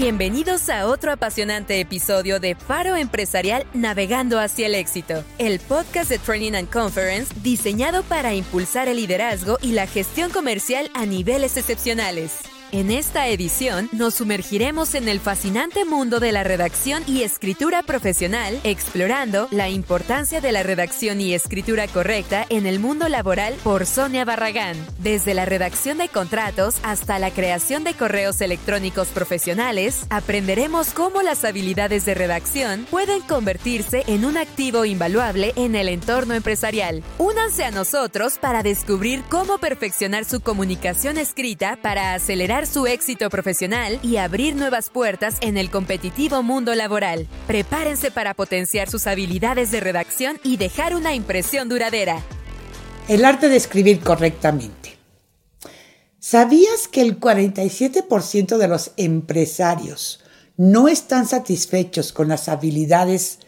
Bienvenidos 0.00 0.70
a 0.70 0.86
otro 0.86 1.12
apasionante 1.12 1.78
episodio 1.78 2.40
de 2.40 2.54
Faro 2.54 2.96
Empresarial 2.96 3.66
Navegando 3.74 4.40
hacia 4.40 4.64
el 4.64 4.74
éxito, 4.74 5.24
el 5.36 5.60
podcast 5.60 6.08
de 6.08 6.18
Training 6.18 6.54
and 6.54 6.70
Conference 6.70 7.34
diseñado 7.42 8.02
para 8.04 8.32
impulsar 8.32 8.88
el 8.88 8.96
liderazgo 8.96 9.58
y 9.60 9.72
la 9.72 9.86
gestión 9.86 10.30
comercial 10.30 10.90
a 10.94 11.04
niveles 11.04 11.58
excepcionales. 11.58 12.49
En 12.72 12.92
esta 12.92 13.26
edición 13.26 13.88
nos 13.90 14.14
sumergiremos 14.14 14.94
en 14.94 15.08
el 15.08 15.18
fascinante 15.18 15.84
mundo 15.84 16.20
de 16.20 16.30
la 16.30 16.44
redacción 16.44 17.02
y 17.08 17.22
escritura 17.22 17.82
profesional, 17.82 18.60
explorando 18.62 19.48
la 19.50 19.68
importancia 19.68 20.40
de 20.40 20.52
la 20.52 20.62
redacción 20.62 21.20
y 21.20 21.34
escritura 21.34 21.88
correcta 21.88 22.46
en 22.48 22.66
el 22.66 22.78
mundo 22.78 23.08
laboral 23.08 23.54
por 23.64 23.86
Sonia 23.86 24.24
Barragán. 24.24 24.76
Desde 24.98 25.34
la 25.34 25.46
redacción 25.46 25.98
de 25.98 26.08
contratos 26.08 26.76
hasta 26.84 27.18
la 27.18 27.32
creación 27.32 27.82
de 27.82 27.94
correos 27.94 28.40
electrónicos 28.40 29.08
profesionales, 29.08 30.06
aprenderemos 30.08 30.90
cómo 30.90 31.22
las 31.22 31.44
habilidades 31.44 32.04
de 32.04 32.14
redacción 32.14 32.86
pueden 32.88 33.20
convertirse 33.22 34.04
en 34.06 34.24
un 34.24 34.36
activo 34.36 34.84
invaluable 34.84 35.54
en 35.56 35.74
el 35.74 35.88
entorno 35.88 36.34
empresarial. 36.34 37.02
Únanse 37.18 37.64
a 37.64 37.72
nosotros 37.72 38.38
para 38.38 38.62
descubrir 38.62 39.24
cómo 39.28 39.58
perfeccionar 39.58 40.24
su 40.24 40.40
comunicación 40.40 41.18
escrita 41.18 41.76
para 41.82 42.14
acelerar 42.14 42.59
su 42.66 42.86
éxito 42.86 43.30
profesional 43.30 43.98
y 44.02 44.16
abrir 44.16 44.56
nuevas 44.56 44.90
puertas 44.90 45.36
en 45.40 45.56
el 45.56 45.70
competitivo 45.70 46.42
mundo 46.42 46.74
laboral. 46.74 47.26
Prepárense 47.46 48.10
para 48.10 48.34
potenciar 48.34 48.88
sus 48.88 49.06
habilidades 49.06 49.70
de 49.70 49.80
redacción 49.80 50.38
y 50.44 50.56
dejar 50.56 50.94
una 50.94 51.14
impresión 51.14 51.68
duradera. 51.68 52.22
El 53.08 53.24
arte 53.24 53.48
de 53.48 53.56
escribir 53.56 54.00
correctamente. 54.00 54.96
¿Sabías 56.18 56.86
que 56.86 57.00
el 57.00 57.18
47% 57.18 58.58
de 58.58 58.68
los 58.68 58.92
empresarios 58.96 60.20
no 60.56 60.88
están 60.88 61.26
satisfechos 61.26 62.12
con 62.12 62.28
las 62.28 62.48
habilidades 62.48 63.38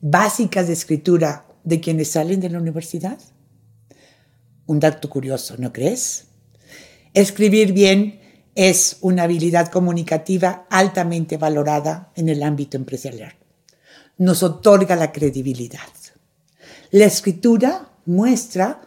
básicas 0.00 0.66
de 0.66 0.74
escritura 0.74 1.46
de 1.64 1.80
quienes 1.80 2.10
salen 2.10 2.40
de 2.40 2.50
la 2.50 2.58
universidad? 2.58 3.18
Un 4.66 4.78
dato 4.78 5.08
curioso, 5.08 5.56
¿no 5.58 5.72
crees? 5.72 6.26
Escribir 7.14 7.72
bien 7.72 8.20
es 8.58 8.96
una 9.02 9.22
habilidad 9.22 9.68
comunicativa 9.68 10.66
altamente 10.68 11.36
valorada 11.36 12.10
en 12.16 12.28
el 12.28 12.42
ámbito 12.42 12.76
empresarial. 12.76 13.32
Nos 14.16 14.42
otorga 14.42 14.96
la 14.96 15.12
credibilidad. 15.12 15.78
La 16.90 17.04
escritura 17.04 17.92
muestra 18.04 18.80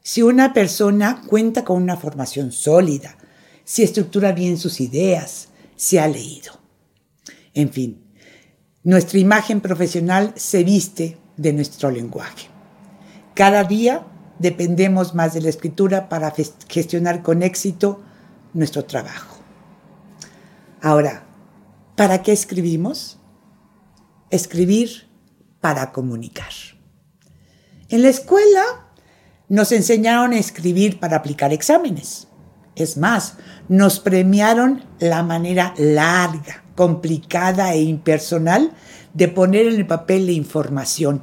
si 0.00 0.22
una 0.22 0.52
persona 0.52 1.24
cuenta 1.26 1.64
con 1.64 1.82
una 1.82 1.96
formación 1.96 2.52
sólida, 2.52 3.16
si 3.64 3.82
estructura 3.82 4.30
bien 4.30 4.58
sus 4.58 4.80
ideas, 4.80 5.48
si 5.74 5.98
ha 5.98 6.06
leído. 6.06 6.52
En 7.52 7.70
fin, 7.70 8.04
nuestra 8.84 9.18
imagen 9.18 9.60
profesional 9.60 10.34
se 10.36 10.62
viste 10.62 11.18
de 11.36 11.52
nuestro 11.52 11.90
lenguaje. 11.90 12.46
Cada 13.34 13.64
día 13.64 14.06
dependemos 14.38 15.16
más 15.16 15.34
de 15.34 15.40
la 15.40 15.48
escritura 15.48 16.08
para 16.08 16.32
gestionar 16.68 17.24
con 17.24 17.42
éxito 17.42 18.04
nuestro 18.56 18.84
trabajo. 18.84 19.36
Ahora, 20.82 21.24
¿para 21.94 22.22
qué 22.22 22.32
escribimos? 22.32 23.18
Escribir 24.30 25.08
para 25.60 25.92
comunicar. 25.92 26.52
En 27.88 28.02
la 28.02 28.08
escuela 28.08 28.88
nos 29.48 29.72
enseñaron 29.72 30.32
a 30.32 30.38
escribir 30.38 30.98
para 30.98 31.18
aplicar 31.18 31.52
exámenes. 31.52 32.28
Es 32.74 32.96
más, 32.96 33.34
nos 33.68 34.00
premiaron 34.00 34.84
la 34.98 35.22
manera 35.22 35.74
larga, 35.78 36.64
complicada 36.74 37.72
e 37.74 37.82
impersonal 37.82 38.72
de 39.14 39.28
poner 39.28 39.66
en 39.66 39.76
el 39.76 39.86
papel 39.86 40.26
la 40.26 40.32
información 40.32 41.22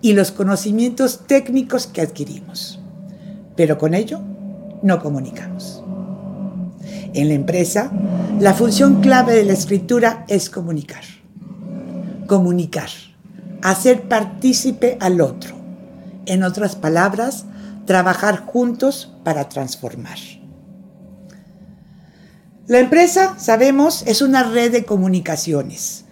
y 0.00 0.12
los 0.12 0.32
conocimientos 0.32 1.26
técnicos 1.26 1.86
que 1.86 2.00
adquirimos. 2.00 2.80
Pero 3.56 3.78
con 3.78 3.94
ello 3.94 4.20
no 4.82 5.00
comunicamos 5.00 5.83
en 7.14 7.28
la 7.28 7.34
empresa, 7.34 7.90
la 8.40 8.54
función 8.54 9.00
clave 9.00 9.34
de 9.34 9.44
la 9.44 9.52
escritura 9.52 10.24
es 10.28 10.50
comunicar. 10.50 11.04
Comunicar, 12.26 12.88
hacer 13.62 14.02
partícipe 14.02 14.98
al 15.00 15.20
otro. 15.20 15.54
En 16.26 16.42
otras 16.42 16.76
palabras, 16.76 17.44
trabajar 17.86 18.44
juntos 18.46 19.12
para 19.24 19.48
transformar. 19.48 20.18
La 22.66 22.78
empresa, 22.78 23.38
sabemos, 23.38 24.04
es 24.06 24.22
una 24.22 24.42
red 24.42 24.72
de 24.72 24.86
comunicaciones, 24.86 26.06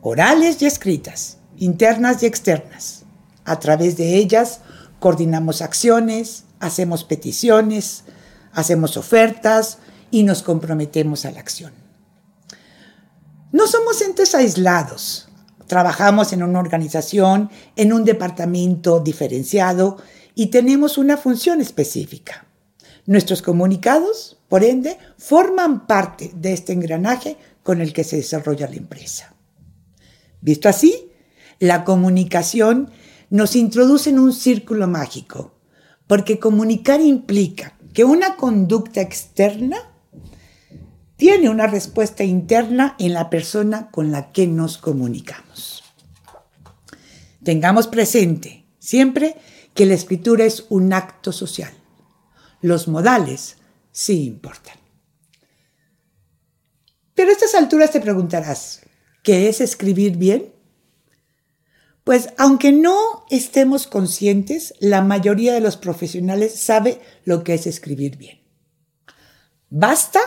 orales 0.00 0.62
y 0.62 0.66
escritas, 0.66 1.38
internas 1.56 2.22
y 2.22 2.26
externas. 2.26 3.04
A 3.44 3.58
través 3.58 3.96
de 3.96 4.14
ellas 4.14 4.60
coordinamos 5.00 5.60
acciones, 5.60 6.44
hacemos 6.60 7.02
peticiones, 7.02 8.04
hacemos 8.52 8.96
ofertas, 8.96 9.78
y 10.10 10.22
nos 10.22 10.42
comprometemos 10.42 11.24
a 11.24 11.30
la 11.30 11.40
acción. 11.40 11.72
No 13.52 13.66
somos 13.66 14.00
entes 14.02 14.34
aislados. 14.34 15.28
Trabajamos 15.66 16.32
en 16.32 16.42
una 16.42 16.60
organización, 16.60 17.50
en 17.76 17.92
un 17.92 18.04
departamento 18.04 19.00
diferenciado 19.00 19.98
y 20.34 20.46
tenemos 20.46 20.98
una 20.98 21.16
función 21.16 21.60
específica. 21.60 22.46
Nuestros 23.06 23.40
comunicados, 23.40 24.38
por 24.48 24.64
ende, 24.64 24.98
forman 25.16 25.86
parte 25.86 26.30
de 26.34 26.52
este 26.52 26.74
engranaje 26.74 27.38
con 27.62 27.80
el 27.80 27.92
que 27.92 28.04
se 28.04 28.16
desarrolla 28.16 28.68
la 28.68 28.76
empresa. 28.76 29.34
Visto 30.40 30.68
así, 30.68 31.10
la 31.58 31.84
comunicación 31.84 32.90
nos 33.30 33.56
introduce 33.56 34.10
en 34.10 34.18
un 34.18 34.32
círculo 34.32 34.86
mágico, 34.86 35.54
porque 36.06 36.38
comunicar 36.38 37.00
implica 37.00 37.76
que 37.92 38.04
una 38.04 38.36
conducta 38.36 39.00
externa 39.00 39.76
tiene 41.18 41.50
una 41.50 41.66
respuesta 41.66 42.22
interna 42.22 42.94
en 43.00 43.12
la 43.12 43.28
persona 43.28 43.90
con 43.90 44.12
la 44.12 44.30
que 44.30 44.46
nos 44.46 44.78
comunicamos. 44.78 45.82
Tengamos 47.42 47.88
presente 47.88 48.64
siempre 48.78 49.36
que 49.74 49.84
la 49.84 49.94
escritura 49.94 50.44
es 50.44 50.66
un 50.68 50.92
acto 50.92 51.32
social. 51.32 51.72
Los 52.62 52.86
modales 52.86 53.56
sí 53.90 54.26
importan. 54.26 54.76
Pero 57.14 57.30
a 57.30 57.32
estas 57.32 57.56
alturas 57.56 57.90
te 57.90 58.00
preguntarás, 58.00 58.82
¿qué 59.24 59.48
es 59.48 59.60
escribir 59.60 60.16
bien? 60.18 60.52
Pues 62.04 62.28
aunque 62.38 62.70
no 62.70 63.26
estemos 63.28 63.88
conscientes, 63.88 64.72
la 64.78 65.02
mayoría 65.02 65.52
de 65.52 65.60
los 65.60 65.76
profesionales 65.76 66.60
sabe 66.60 67.00
lo 67.24 67.42
que 67.42 67.54
es 67.54 67.66
escribir 67.66 68.16
bien. 68.16 68.40
Basta 69.68 70.20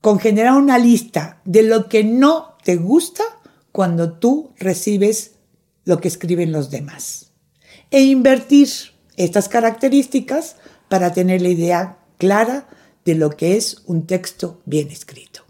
con 0.00 0.18
generar 0.18 0.56
una 0.56 0.78
lista 0.78 1.40
de 1.44 1.62
lo 1.62 1.88
que 1.88 2.04
no 2.04 2.56
te 2.64 2.76
gusta 2.76 3.22
cuando 3.72 4.12
tú 4.12 4.52
recibes 4.58 5.32
lo 5.84 6.00
que 6.00 6.08
escriben 6.08 6.52
los 6.52 6.70
demás. 6.70 7.32
E 7.90 8.02
invertir 8.02 8.68
estas 9.16 9.48
características 9.48 10.56
para 10.88 11.12
tener 11.12 11.42
la 11.42 11.48
idea 11.48 11.98
clara 12.18 12.68
de 13.04 13.14
lo 13.14 13.30
que 13.30 13.56
es 13.56 13.82
un 13.86 14.06
texto 14.06 14.60
bien 14.64 14.90
escrito. 14.90 15.44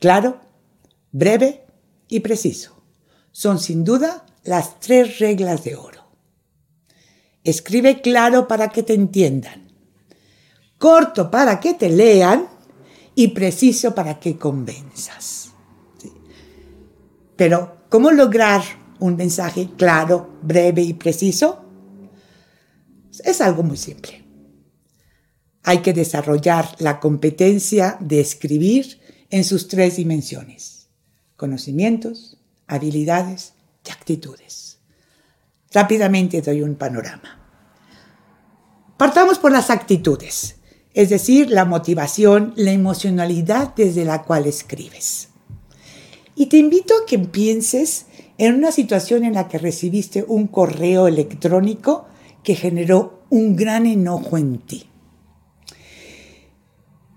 Claro, 0.00 0.40
breve 1.12 1.64
y 2.08 2.20
preciso. 2.20 2.82
Son 3.30 3.58
sin 3.58 3.84
duda 3.84 4.26
las 4.44 4.80
tres 4.80 5.18
reglas 5.18 5.64
de 5.64 5.76
oro. 5.76 6.02
Escribe 7.44 8.00
claro 8.00 8.46
para 8.46 8.68
que 8.68 8.82
te 8.82 8.94
entiendan. 8.94 9.72
Corto 10.78 11.30
para 11.30 11.60
que 11.60 11.74
te 11.74 11.88
lean 11.88 12.48
y 13.14 13.28
preciso 13.28 13.94
para 13.94 14.18
que 14.18 14.36
convenzas. 14.36 15.52
Pero, 17.36 17.84
¿cómo 17.88 18.10
lograr 18.10 18.62
un 19.00 19.16
mensaje 19.16 19.70
claro, 19.76 20.38
breve 20.42 20.82
y 20.82 20.94
preciso? 20.94 21.64
Es 23.24 23.40
algo 23.40 23.62
muy 23.62 23.76
simple. 23.76 24.24
Hay 25.64 25.78
que 25.78 25.92
desarrollar 25.92 26.74
la 26.78 27.00
competencia 27.00 27.96
de 28.00 28.20
escribir 28.20 29.00
en 29.30 29.44
sus 29.44 29.68
tres 29.68 29.96
dimensiones. 29.96 30.88
Conocimientos, 31.36 32.38
habilidades 32.66 33.54
y 33.86 33.90
actitudes. 33.90 34.78
Rápidamente 35.72 36.42
doy 36.42 36.62
un 36.62 36.74
panorama. 36.74 37.38
Partamos 38.96 39.38
por 39.38 39.52
las 39.52 39.70
actitudes 39.70 40.61
es 40.94 41.08
decir, 41.08 41.50
la 41.50 41.64
motivación, 41.64 42.52
la 42.56 42.72
emocionalidad 42.72 43.74
desde 43.74 44.04
la 44.04 44.22
cual 44.22 44.46
escribes. 44.46 45.28
Y 46.34 46.46
te 46.46 46.58
invito 46.58 46.94
a 46.94 47.06
que 47.06 47.18
pienses 47.18 48.06
en 48.38 48.54
una 48.54 48.72
situación 48.72 49.24
en 49.24 49.34
la 49.34 49.48
que 49.48 49.58
recibiste 49.58 50.24
un 50.26 50.46
correo 50.46 51.06
electrónico 51.06 52.06
que 52.42 52.54
generó 52.54 53.22
un 53.30 53.56
gran 53.56 53.86
enojo 53.86 54.36
en 54.36 54.58
ti. 54.58 54.88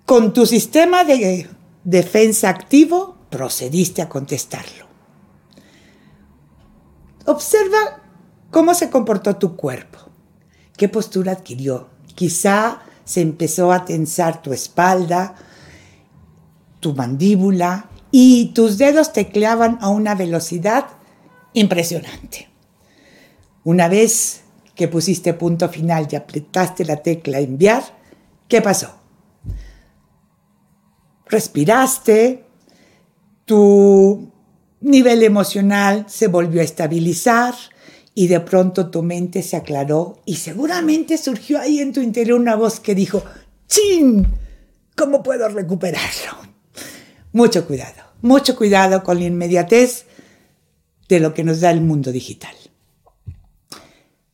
Con 0.05 0.33
tu 0.33 0.45
sistema 0.45 1.03
de 1.03 1.49
defensa 1.83 2.49
activo, 2.49 3.17
procediste 3.29 4.01
a 4.01 4.09
contestarlo. 4.09 4.85
Observa 7.25 8.03
cómo 8.51 8.75
se 8.75 8.89
comportó 8.89 9.35
tu 9.37 9.55
cuerpo, 9.55 9.99
qué 10.77 10.87
postura 10.87 11.31
adquirió. 11.31 11.89
Quizá 12.13 12.84
se 13.05 13.21
empezó 13.21 13.71
a 13.71 13.85
tensar 13.85 14.41
tu 14.41 14.51
espalda, 14.51 15.35
tu 16.79 16.93
mandíbula 16.93 17.89
y 18.11 18.47
tus 18.53 18.77
dedos 18.77 19.13
tecleaban 19.13 19.77
a 19.81 19.89
una 19.89 20.15
velocidad 20.15 20.87
impresionante. 21.53 22.49
Una 23.63 23.87
vez 23.87 24.41
que 24.75 24.87
pusiste 24.87 25.33
punto 25.33 25.69
final 25.69 26.07
y 26.11 26.15
apretaste 26.15 26.83
la 26.85 26.97
tecla 26.97 27.39
enviar, 27.39 27.83
¿qué 28.47 28.61
pasó? 28.61 28.95
Respiraste, 31.27 32.45
tu 33.45 34.31
nivel 34.81 35.23
emocional 35.23 36.05
se 36.07 36.27
volvió 36.27 36.61
a 36.61 36.63
estabilizar 36.63 37.55
y 38.17 38.27
de 38.27 38.39
pronto 38.39 38.89
tu 38.89 39.03
mente 39.03 39.43
se 39.43 39.57
aclaró 39.57 40.21
y 40.25 40.37
seguramente 40.37 41.17
surgió 41.17 41.59
ahí 41.59 41.81
en 41.81 41.91
tu 41.91 41.99
interior 41.99 42.39
una 42.39 42.55
voz 42.55 42.79
que 42.79 42.95
dijo, 42.95 43.23
¡Chin! 43.67 44.25
¿Cómo 44.95 45.21
puedo 45.21 45.49
recuperarlo? 45.49 46.37
Mucho 47.33 47.67
cuidado, 47.67 48.01
mucho 48.21 48.55
cuidado 48.55 49.03
con 49.03 49.19
la 49.19 49.25
inmediatez 49.25 50.05
de 51.09 51.19
lo 51.19 51.33
que 51.33 51.43
nos 51.43 51.59
da 51.59 51.69
el 51.71 51.81
mundo 51.81 52.13
digital. 52.13 52.55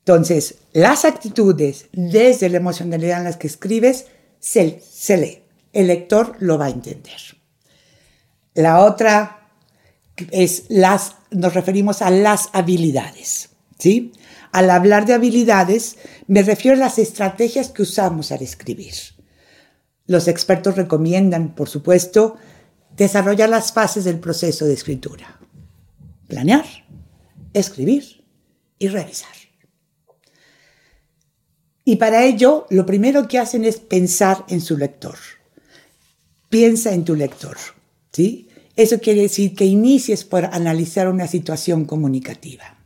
Entonces, 0.06 0.60
las 0.74 1.04
actitudes 1.04 1.88
desde 1.92 2.50
la 2.50 2.58
emocionalidad 2.58 3.18
en 3.18 3.24
las 3.24 3.38
que 3.38 3.48
escribes 3.48 4.06
se, 4.40 4.80
se 4.88 5.18
lee. 5.18 5.44
El 5.74 5.88
lector 5.88 6.36
lo 6.40 6.60
va 6.60 6.66
a 6.66 6.70
entender. 6.70 7.20
La 8.54 8.84
otra 8.84 9.50
es 10.30 10.66
las, 10.70 11.16
nos 11.32 11.56
referimos 11.56 12.04
a 12.04 12.12
las 12.12 12.50
habilidades. 12.54 13.51
¿Sí? 13.82 14.12
Al 14.52 14.70
hablar 14.70 15.08
de 15.08 15.14
habilidades, 15.14 15.98
me 16.28 16.44
refiero 16.44 16.78
a 16.78 16.80
las 16.80 17.00
estrategias 17.00 17.70
que 17.70 17.82
usamos 17.82 18.32
al 18.32 18.44
escribir. 18.44 18.94
Los 20.06 20.28
expertos 20.28 20.76
recomiendan, 20.76 21.56
por 21.56 21.68
supuesto, 21.68 22.36
desarrollar 22.96 23.50
las 23.50 23.72
fases 23.72 24.04
del 24.04 24.20
proceso 24.20 24.66
de 24.66 24.74
escritura. 24.74 25.40
Planear, 26.28 26.66
escribir 27.54 28.24
y 28.78 28.88
revisar. 28.88 29.34
Y 31.84 31.96
para 31.96 32.24
ello, 32.24 32.68
lo 32.70 32.86
primero 32.86 33.28
que 33.28 33.40
hacen 33.40 33.66
es 33.66 33.78
pensar 33.78 34.46
en 34.48 34.62
su 34.62 34.78
lector. 34.78 35.18
Piensa 36.50 36.94
en 36.94 37.04
tu 37.04 37.16
lector, 37.16 37.58
¿sí? 38.12 38.48
Eso 38.76 39.00
quiere 39.00 39.24
decir 39.24 39.56
que 39.56 39.66
inicies 39.66 40.24
por 40.24 40.46
analizar 40.46 41.08
una 41.08 41.28
situación 41.28 41.86
comunicativa. 41.86 42.81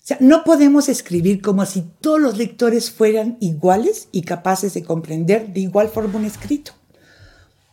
O 0.00 0.02
sea, 0.02 0.16
no 0.20 0.44
podemos 0.44 0.88
escribir 0.88 1.42
como 1.42 1.66
si 1.66 1.82
todos 2.00 2.20
los 2.20 2.38
lectores 2.38 2.90
fueran 2.90 3.36
iguales 3.40 4.08
y 4.12 4.22
capaces 4.22 4.72
de 4.72 4.82
comprender 4.82 5.52
de 5.52 5.60
igual 5.60 5.88
forma 5.88 6.18
un 6.18 6.24
escrito. 6.24 6.72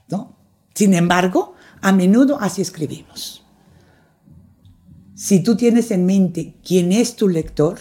¿no? 0.09 0.37
Sin 0.73 0.93
embargo, 0.93 1.53
a 1.81 1.91
menudo 1.91 2.37
así 2.39 2.61
escribimos. 2.61 3.43
Si 5.15 5.41
tú 5.41 5.55
tienes 5.57 5.89
en 5.91 6.05
mente 6.05 6.55
quién 6.63 6.91
es 6.91 7.15
tu 7.15 7.27
lector, 7.27 7.79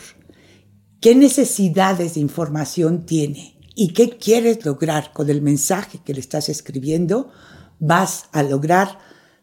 qué 1.00 1.14
necesidades 1.14 2.14
de 2.14 2.20
información 2.20 3.04
tiene 3.04 3.58
y 3.74 3.92
qué 3.92 4.16
quieres 4.16 4.64
lograr 4.64 5.12
con 5.12 5.28
el 5.28 5.42
mensaje 5.42 6.00
que 6.04 6.14
le 6.14 6.20
estás 6.20 6.48
escribiendo, 6.48 7.30
vas 7.78 8.26
a 8.32 8.42
lograr 8.42 8.98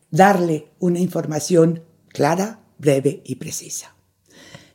darle 0.09 0.71
una 0.79 0.99
información 0.99 1.83
clara, 2.07 2.61
breve 2.79 3.21
y 3.25 3.35
precisa. 3.35 3.92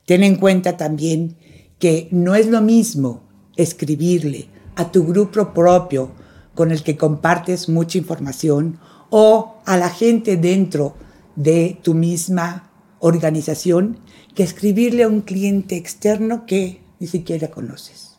Ten 0.09 0.25
en 0.25 0.37
cuenta 0.37 0.79
también 0.79 1.37
que 1.79 2.09
no 2.13 2.35
es 2.35 2.47
lo 2.47 2.63
mismo 2.63 3.25
escribirle 3.57 4.49
a 4.75 4.91
tu 4.91 5.05
grupo 5.05 5.53
propio 5.53 6.13
con 6.55 6.73
el 6.73 6.83
que 6.83 6.97
compartes 6.97 7.69
mucha 7.69 7.99
información 7.99 8.81
o 9.11 9.57
a 9.67 9.77
la 9.77 9.91
gente 9.91 10.39
dentro 10.39 10.95
de 11.37 11.79
tu 11.83 11.93
misma 11.93 12.71
organización 13.01 13.99
que 14.35 14.45
escribirle 14.45 15.03
a 15.03 15.09
un 15.09 15.21
cliente 15.21 15.77
externo 15.77 16.47
que 16.47 16.81
ni 17.01 17.07
siquiera 17.07 17.51
conoces. 17.51 18.17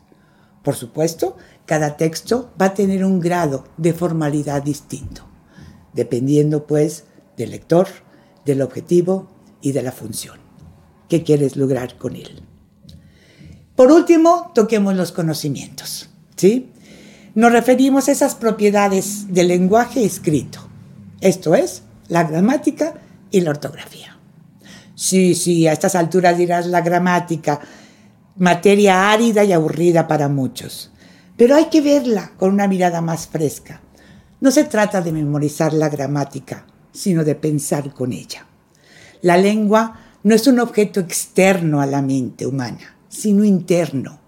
Por 0.62 0.76
supuesto, 0.76 1.36
cada 1.66 1.96
texto 1.96 2.52
va 2.60 2.66
a 2.66 2.74
tener 2.74 3.04
un 3.04 3.18
grado 3.18 3.64
de 3.78 3.94
formalidad 3.94 4.62
distinto, 4.62 5.22
dependiendo 5.92 6.68
pues 6.68 7.06
del 7.36 7.50
lector, 7.50 7.88
del 8.44 8.62
objetivo 8.62 9.28
y 9.60 9.72
de 9.72 9.82
la 9.82 9.90
función. 9.90 10.49
¿Qué 11.10 11.24
quieres 11.24 11.56
lograr 11.56 11.98
con 11.98 12.14
él? 12.14 12.40
Por 13.74 13.90
último, 13.90 14.52
toquemos 14.54 14.94
los 14.94 15.10
conocimientos. 15.10 16.08
¿sí? 16.36 16.70
Nos 17.34 17.50
referimos 17.50 18.08
a 18.08 18.12
esas 18.12 18.36
propiedades 18.36 19.26
del 19.34 19.48
lenguaje 19.48 20.04
escrito, 20.04 20.60
esto 21.20 21.56
es, 21.56 21.82
la 22.06 22.22
gramática 22.22 22.94
y 23.32 23.40
la 23.40 23.50
ortografía. 23.50 24.18
Sí, 24.94 25.34
sí, 25.34 25.66
a 25.66 25.72
estas 25.72 25.96
alturas 25.96 26.38
dirás 26.38 26.66
la 26.66 26.80
gramática, 26.80 27.60
materia 28.36 29.10
árida 29.10 29.42
y 29.42 29.52
aburrida 29.52 30.06
para 30.06 30.28
muchos, 30.28 30.92
pero 31.36 31.56
hay 31.56 31.64
que 31.66 31.80
verla 31.80 32.32
con 32.36 32.52
una 32.52 32.68
mirada 32.68 33.00
más 33.00 33.26
fresca. 33.26 33.80
No 34.40 34.52
se 34.52 34.62
trata 34.62 35.02
de 35.02 35.10
memorizar 35.10 35.72
la 35.72 35.88
gramática, 35.88 36.66
sino 36.92 37.24
de 37.24 37.34
pensar 37.34 37.92
con 37.92 38.12
ella. 38.12 38.46
La 39.22 39.36
lengua 39.36 40.09
no 40.22 40.34
es 40.34 40.46
un 40.46 40.60
objeto 40.60 41.00
externo 41.00 41.80
a 41.80 41.86
la 41.86 42.02
mente 42.02 42.46
humana, 42.46 42.96
sino 43.08 43.44
interno. 43.44 44.20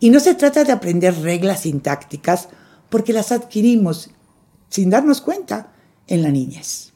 Y 0.00 0.10
no 0.10 0.20
se 0.20 0.34
trata 0.34 0.64
de 0.64 0.72
aprender 0.72 1.14
reglas 1.20 1.60
sintácticas 1.60 2.48
porque 2.88 3.12
las 3.12 3.32
adquirimos 3.32 4.10
sin 4.68 4.90
darnos 4.90 5.20
cuenta 5.20 5.72
en 6.06 6.22
la 6.22 6.30
niñez. 6.30 6.92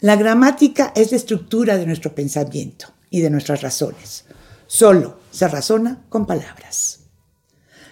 La 0.00 0.16
gramática 0.16 0.92
es 0.94 1.10
la 1.10 1.16
estructura 1.16 1.76
de 1.76 1.86
nuestro 1.86 2.14
pensamiento 2.14 2.88
y 3.10 3.20
de 3.20 3.30
nuestras 3.30 3.62
razones. 3.62 4.26
Solo 4.66 5.18
se 5.30 5.48
razona 5.48 6.04
con 6.08 6.26
palabras. 6.26 7.00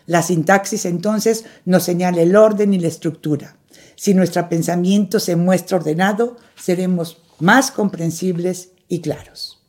La 0.06 0.22
sintaxis 0.22 0.84
entonces 0.84 1.44
nos 1.64 1.84
señala 1.84 2.22
el 2.22 2.36
orden 2.36 2.74
y 2.74 2.78
la 2.78 2.88
estructura. 2.88 3.56
Si 3.94 4.14
nuestro 4.14 4.48
pensamiento 4.48 5.20
se 5.20 5.36
muestra 5.36 5.78
ordenado, 5.78 6.36
seremos 6.56 7.22
más 7.38 7.70
comprensibles 7.70 8.70
y 8.92 9.00
claros. 9.00 9.62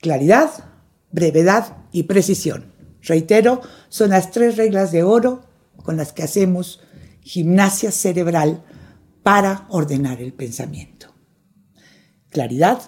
Claridad, 0.00 0.50
brevedad 1.12 1.76
y 1.92 2.04
precisión. 2.04 2.72
Reitero, 3.02 3.60
son 3.88 4.10
las 4.10 4.30
tres 4.30 4.56
reglas 4.56 4.92
de 4.92 5.02
oro 5.02 5.44
con 5.82 5.96
las 5.96 6.12
que 6.12 6.22
hacemos 6.22 6.80
gimnasia 7.20 7.90
cerebral 7.90 8.64
para 9.22 9.66
ordenar 9.68 10.20
el 10.20 10.32
pensamiento 10.32 11.16
claridad, 12.36 12.82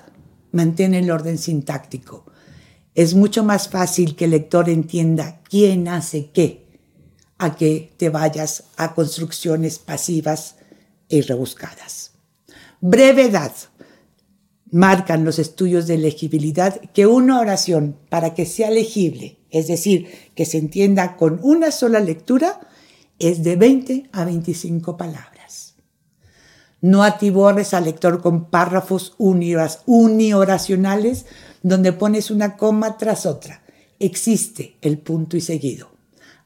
mantiene 0.53 0.99
el 0.99 1.11
orden 1.11 1.39
sintáctico. 1.39 2.27
Es 2.95 3.15
mucho 3.15 3.45
más 3.45 3.71
fácil 3.71 4.15
que 4.15 4.27
el 4.27 4.33
lector 4.33 4.69
entienda 4.69 5.41
quién 5.49 5.89
hace 5.89 6.31
qué, 6.33 6.67
a 7.39 7.57
que 7.57 7.95
te 7.97 8.11
vayas 8.11 8.65
a 8.77 8.95
construcciones 8.95 9.79
pasivas 9.79 10.57
y 11.09 11.23
rebuscadas. 11.23 12.13
Brevedad. 12.83 13.53
Marcan 14.71 15.25
los 15.25 15.39
estudios 15.39 15.87
de 15.87 15.99
legibilidad 15.99 16.81
que 16.93 17.07
una 17.07 17.41
oración, 17.41 17.97
para 18.09 18.35
que 18.35 18.45
sea 18.45 18.71
legible, 18.71 19.39
es 19.51 19.67
decir, 19.67 20.09
que 20.35 20.45
se 20.45 20.59
entienda 20.59 21.17
con 21.17 21.41
una 21.43 21.71
sola 21.71 22.01
lectura, 22.01 22.61
es 23.19 23.43
de 23.43 23.57
20 23.57 24.11
a 24.13 24.25
25 24.25 24.97
palabras. 24.97 25.75
No 26.81 27.03
atiborres 27.03 27.75
al 27.75 27.85
lector 27.85 28.23
con 28.23 28.51
párrafos 28.51 29.15
unioracionales 29.17 31.27
donde 31.63 31.93
pones 31.93 32.31
una 32.31 32.57
coma 32.57 32.97
tras 32.97 33.27
otra. 33.27 33.65
Existe 33.99 34.77
el 34.81 34.99
punto 34.99 35.37
y 35.37 35.41
seguido. 35.41 35.91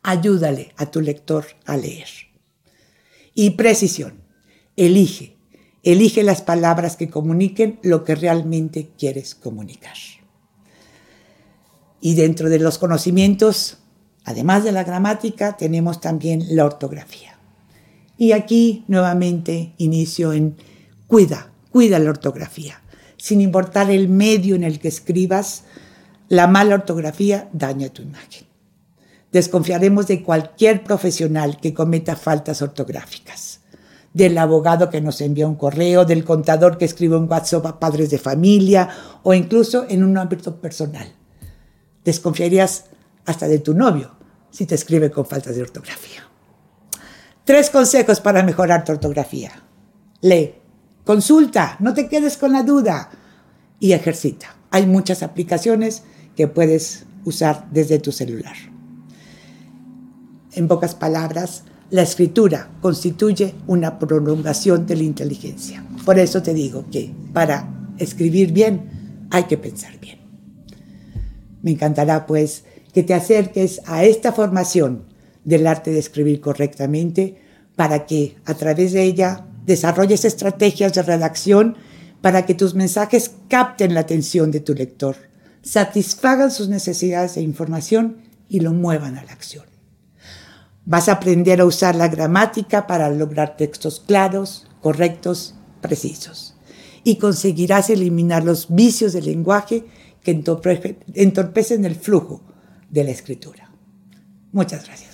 Ayúdale 0.02 0.72
a 0.76 0.90
tu 0.90 1.02
lector 1.02 1.44
a 1.66 1.76
leer. 1.76 2.08
Y 3.34 3.50
precisión. 3.50 4.22
Elige. 4.76 5.36
Elige 5.82 6.22
las 6.22 6.42
palabras 6.42 6.96
que 6.96 7.10
comuniquen 7.10 7.78
lo 7.82 8.04
que 8.04 8.14
realmente 8.14 8.90
quieres 8.96 9.34
comunicar. 9.34 9.96
Y 12.00 12.14
dentro 12.14 12.50
de 12.50 12.58
los 12.58 12.78
conocimientos, 12.78 13.78
además 14.24 14.64
de 14.64 14.72
la 14.72 14.84
gramática, 14.84 15.56
tenemos 15.56 16.00
también 16.00 16.44
la 16.54 16.64
ortografía. 16.64 17.38
Y 18.16 18.32
aquí 18.32 18.84
nuevamente 18.86 19.74
inicio 19.78 20.32
en 20.32 20.56
cuida, 21.08 21.52
cuida 21.70 21.98
la 21.98 22.10
ortografía. 22.10 22.80
Sin 23.16 23.40
importar 23.40 23.90
el 23.90 24.08
medio 24.08 24.54
en 24.54 24.64
el 24.64 24.78
que 24.78 24.88
escribas, 24.88 25.64
la 26.28 26.46
mala 26.46 26.76
ortografía 26.76 27.48
daña 27.52 27.88
tu 27.88 28.02
imagen. 28.02 28.46
Desconfiaremos 29.32 30.06
de 30.06 30.22
cualquier 30.22 30.84
profesional 30.84 31.58
que 31.60 31.74
cometa 31.74 32.16
faltas 32.16 32.62
ortográficas. 32.62 33.51
Del 34.14 34.36
abogado 34.38 34.90
que 34.90 35.00
nos 35.00 35.20
envía 35.20 35.48
un 35.48 35.54
correo, 35.54 36.04
del 36.04 36.24
contador 36.24 36.76
que 36.76 36.84
escribe 36.84 37.16
un 37.16 37.30
WhatsApp 37.30 37.66
a 37.66 37.80
padres 37.80 38.10
de 38.10 38.18
familia 38.18 38.88
o 39.22 39.32
incluso 39.34 39.86
en 39.88 40.04
un 40.04 40.18
ámbito 40.18 40.56
personal. 40.56 41.12
Desconfiarías 42.04 42.86
hasta 43.24 43.48
de 43.48 43.58
tu 43.58 43.74
novio 43.74 44.12
si 44.50 44.66
te 44.66 44.74
escribe 44.74 45.10
con 45.10 45.24
faltas 45.24 45.56
de 45.56 45.62
ortografía. 45.62 46.28
Tres 47.44 47.70
consejos 47.70 48.20
para 48.20 48.42
mejorar 48.42 48.84
tu 48.84 48.92
ortografía. 48.92 49.50
Lee, 50.20 50.54
consulta, 51.04 51.76
no 51.80 51.94
te 51.94 52.08
quedes 52.08 52.36
con 52.36 52.52
la 52.52 52.62
duda 52.62 53.10
y 53.80 53.92
ejercita. 53.92 54.54
Hay 54.70 54.86
muchas 54.86 55.22
aplicaciones 55.22 56.04
que 56.36 56.48
puedes 56.48 57.06
usar 57.24 57.66
desde 57.70 57.98
tu 57.98 58.12
celular. 58.12 58.54
En 60.52 60.68
pocas 60.68 60.94
palabras, 60.94 61.64
la 61.92 62.00
escritura 62.00 62.70
constituye 62.80 63.54
una 63.66 63.98
prolongación 63.98 64.86
de 64.86 64.96
la 64.96 65.02
inteligencia. 65.02 65.84
Por 66.06 66.18
eso 66.18 66.42
te 66.42 66.54
digo 66.54 66.86
que 66.90 67.14
para 67.34 67.68
escribir 67.98 68.50
bien 68.50 69.26
hay 69.30 69.44
que 69.44 69.58
pensar 69.58 70.00
bien. 70.00 70.18
Me 71.60 71.72
encantará 71.72 72.24
pues 72.26 72.64
que 72.94 73.02
te 73.02 73.12
acerques 73.12 73.82
a 73.84 74.04
esta 74.04 74.32
formación 74.32 75.04
del 75.44 75.66
arte 75.66 75.90
de 75.90 75.98
escribir 75.98 76.40
correctamente 76.40 77.42
para 77.76 78.06
que 78.06 78.36
a 78.46 78.54
través 78.54 78.92
de 78.92 79.02
ella 79.02 79.46
desarrolles 79.66 80.24
estrategias 80.24 80.94
de 80.94 81.02
redacción 81.02 81.76
para 82.22 82.46
que 82.46 82.54
tus 82.54 82.74
mensajes 82.74 83.32
capten 83.48 83.92
la 83.92 84.00
atención 84.00 84.50
de 84.50 84.60
tu 84.60 84.72
lector, 84.72 85.16
satisfagan 85.60 86.52
sus 86.52 86.70
necesidades 86.70 87.34
de 87.34 87.42
información 87.42 88.16
y 88.48 88.60
lo 88.60 88.72
muevan 88.72 89.18
a 89.18 89.24
la 89.24 89.32
acción. 89.32 89.71
Vas 90.84 91.08
a 91.08 91.12
aprender 91.12 91.60
a 91.60 91.64
usar 91.64 91.94
la 91.94 92.08
gramática 92.08 92.86
para 92.86 93.08
lograr 93.10 93.56
textos 93.56 94.00
claros, 94.00 94.66
correctos, 94.80 95.54
precisos. 95.80 96.54
Y 97.04 97.16
conseguirás 97.16 97.90
eliminar 97.90 98.44
los 98.44 98.74
vicios 98.74 99.12
del 99.12 99.26
lenguaje 99.26 99.84
que 100.22 100.30
entorpecen 101.14 101.84
el 101.84 101.94
flujo 101.96 102.42
de 102.90 103.04
la 103.04 103.10
escritura. 103.10 103.70
Muchas 104.52 104.84
gracias. 104.84 105.11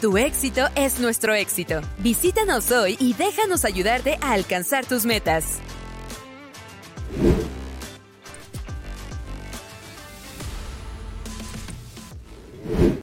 tu 0.00 0.16
éxito 0.16 0.62
es 0.76 1.00
nuestro 1.00 1.34
éxito. 1.34 1.80
Visítanos 1.98 2.70
hoy 2.70 2.96
y 3.00 3.14
déjanos 3.14 3.64
ayudarte 3.64 4.18
a 4.20 4.32
alcanzar 4.32 4.86
tus 4.86 5.04
metas. 5.04 5.60